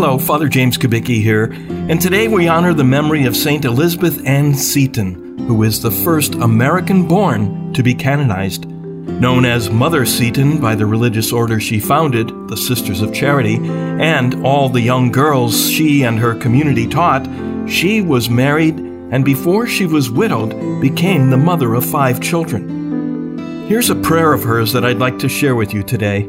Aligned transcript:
Hello, 0.00 0.16
Father 0.16 0.46
James 0.46 0.78
Kubicki 0.78 1.20
here, 1.20 1.46
and 1.88 2.00
today 2.00 2.28
we 2.28 2.46
honor 2.46 2.72
the 2.72 2.84
memory 2.84 3.24
of 3.24 3.36
Saint 3.36 3.64
Elizabeth 3.64 4.24
Ann 4.24 4.54
Seton, 4.54 5.36
who 5.48 5.64
is 5.64 5.82
the 5.82 5.90
first 5.90 6.36
American 6.36 7.08
born 7.08 7.72
to 7.72 7.82
be 7.82 7.94
canonized. 7.94 8.64
Known 8.66 9.44
as 9.44 9.70
Mother 9.70 10.06
Seton 10.06 10.60
by 10.60 10.76
the 10.76 10.86
religious 10.86 11.32
order 11.32 11.58
she 11.58 11.80
founded, 11.80 12.28
the 12.46 12.56
Sisters 12.56 13.02
of 13.02 13.12
Charity, 13.12 13.56
and 13.56 14.46
all 14.46 14.68
the 14.68 14.80
young 14.80 15.10
girls 15.10 15.68
she 15.68 16.04
and 16.04 16.16
her 16.16 16.36
community 16.36 16.86
taught, 16.86 17.26
she 17.68 18.00
was 18.00 18.30
married 18.30 18.78
and 18.78 19.24
before 19.24 19.66
she 19.66 19.84
was 19.84 20.12
widowed, 20.12 20.80
became 20.80 21.28
the 21.28 21.36
mother 21.36 21.74
of 21.74 21.84
five 21.84 22.20
children. 22.20 23.66
Here's 23.66 23.90
a 23.90 23.96
prayer 23.96 24.32
of 24.32 24.44
hers 24.44 24.72
that 24.74 24.84
I'd 24.84 24.98
like 24.98 25.18
to 25.18 25.28
share 25.28 25.56
with 25.56 25.74
you 25.74 25.82
today. 25.82 26.22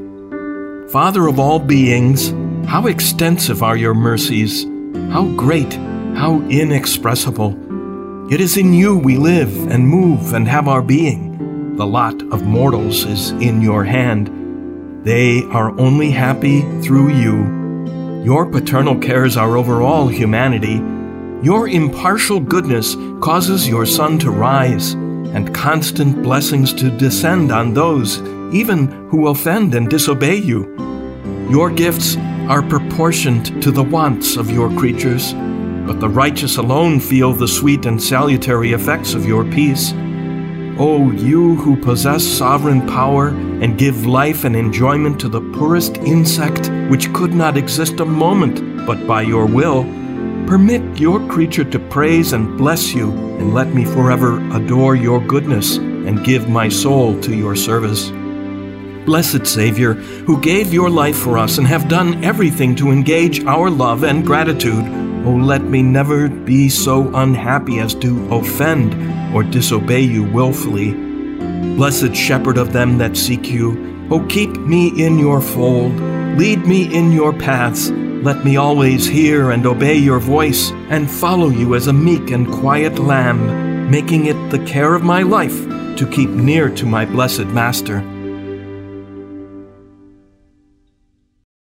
Father 0.92 1.28
of 1.28 1.38
all 1.38 1.60
beings, 1.60 2.34
how 2.68 2.88
extensive 2.88 3.64
are 3.64 3.78
your 3.78 3.94
mercies, 3.94 4.66
how 5.12 5.26
great, 5.36 5.74
how 6.16 6.42
inexpressible. 6.50 8.32
It 8.32 8.42
is 8.42 8.58
in 8.58 8.74
you 8.74 8.98
we 8.98 9.18
live 9.18 9.72
and 9.72 9.88
move 9.88 10.34
and 10.34 10.48
have 10.48 10.68
our 10.68 10.82
being. 10.82 11.76
The 11.76 11.88
lot 11.88 12.22
of 12.32 12.44
mortals 12.44 13.06
is 13.06 13.32
in 13.32 13.62
your 13.62 13.84
hand. 13.84 15.06
They 15.06 15.44
are 15.46 15.80
only 15.80 16.12
happy 16.12 16.62
through 16.82 17.10
you. 17.10 18.24
Your 18.24 18.46
paternal 18.46 19.00
cares 19.00 19.38
are 19.38 19.58
over 19.58 19.82
all 19.82 20.08
humanity. 20.08 20.76
Your 21.42 21.70
impartial 21.70 22.40
goodness 22.40 22.96
causes 23.22 23.68
your 23.68 23.86
sun 23.86 24.20
to 24.20 24.30
rise 24.30 24.94
and 24.94 25.56
constant 25.56 26.22
blessings 26.22 26.74
to 26.74 26.90
descend 26.90 27.52
on 27.52 27.74
those 27.74 28.20
even 28.52 28.88
who 29.10 29.28
offend 29.28 29.76
and 29.76 29.90
disobey 29.90 30.36
you. 30.36 30.76
Your 31.50 31.70
gifts 31.70 32.16
are 32.50 32.64
proportioned 32.64 33.62
to 33.62 33.70
the 33.70 33.84
wants 33.84 34.36
of 34.36 34.50
your 34.50 34.76
creatures, 34.76 35.34
but 35.86 36.00
the 36.00 36.10
righteous 36.10 36.58
alone 36.58 37.00
feel 37.00 37.32
the 37.32 37.48
sweet 37.48 37.86
and 37.86 38.02
salutary 38.02 38.74
effects 38.74 39.14
of 39.14 39.24
your 39.28 39.46
peace. 39.46 39.94
O 39.94 40.78
oh, 40.80 41.12
you 41.12 41.58
who 41.58 41.76
possess 41.76 42.24
sovereign 42.24 42.88
power 42.88 43.28
and 43.28 43.78
give 43.78 44.08
life 44.08 44.46
and 44.46 44.56
enjoyment 44.56 45.20
to 45.20 45.30
the 45.30 45.42
poorest 45.54 45.98
insect 45.98 46.72
which 46.90 47.14
could 47.14 47.36
not 47.36 47.56
exist 47.56 48.00
a 48.00 48.06
moment 48.06 48.88
but 48.88 49.06
by 49.06 49.22
your 49.22 49.46
will, 49.46 49.84
permit 50.48 51.00
your 51.00 51.20
creature 51.28 51.66
to 51.66 51.78
praise 51.78 52.34
and 52.34 52.58
bless 52.58 52.96
you, 52.96 53.12
and 53.38 53.54
let 53.54 53.68
me 53.76 53.86
forever 53.86 54.40
adore 54.56 54.96
your 54.96 55.24
goodness 55.24 55.78
and 55.78 56.26
give 56.26 56.50
my 56.50 56.68
soul 56.68 57.22
to 57.22 57.36
your 57.36 57.56
service. 57.56 58.10
Blessed 59.10 59.48
Savior, 59.48 59.94
who 59.96 60.40
gave 60.40 60.72
your 60.72 60.88
life 60.88 61.18
for 61.18 61.40
us 61.40 61.58
and 61.58 61.66
have 61.66 61.90
done 61.90 62.24
everything 62.24 62.76
to 62.76 62.92
engage 62.92 63.44
our 63.46 63.68
love 63.68 64.04
and 64.04 64.24
gratitude, 64.24 64.86
oh, 65.26 65.32
let 65.32 65.64
me 65.64 65.82
never 65.82 66.30
be 66.30 66.70
so 66.70 67.12
unhappy 67.16 67.80
as 67.80 67.96
to 67.96 68.32
offend 68.32 68.94
or 69.34 69.42
disobey 69.42 70.02
you 70.02 70.26
wilfully. 70.26 70.92
Blessed 71.76 72.16
Shepherd 72.16 72.60
of 72.60 72.72
them 72.72 73.00
that 73.00 73.18
seek 73.18 73.50
you, 73.50 74.08
oh, 74.12 74.24
keep 74.30 74.52
me 74.52 74.90
in 75.04 75.18
your 75.18 75.42
fold, 75.42 76.00
lead 76.38 76.68
me 76.68 76.96
in 76.96 77.12
your 77.12 77.34
paths. 77.34 77.90
Let 77.90 78.46
me 78.46 78.58
always 78.58 79.08
hear 79.08 79.50
and 79.50 79.66
obey 79.66 79.98
your 79.98 80.20
voice 80.20 80.70
and 80.92 81.10
follow 81.10 81.50
you 81.50 81.74
as 81.74 81.88
a 81.88 81.94
meek 81.94 82.30
and 82.30 82.48
quiet 82.48 83.00
lamb, 83.00 83.90
making 83.90 84.28
it 84.28 84.52
the 84.52 84.64
care 84.66 84.94
of 84.94 85.02
my 85.02 85.24
life 85.24 85.68
to 85.98 86.08
keep 86.12 86.30
near 86.30 86.70
to 86.76 86.86
my 86.86 87.06
blessed 87.06 87.48
Master. 87.48 88.06